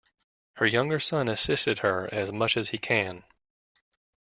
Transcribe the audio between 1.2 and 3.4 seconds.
assists her as much as he can.